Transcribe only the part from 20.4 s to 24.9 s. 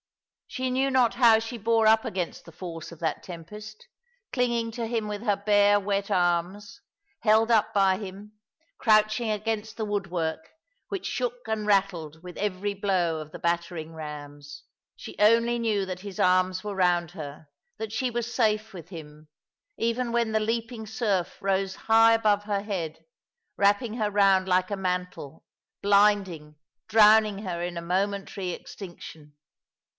leaping surf rose high above her head, wrapping her round like a